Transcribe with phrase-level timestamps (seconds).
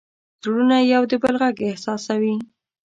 [0.41, 2.35] زړونه د یو بل غږ احساسوي.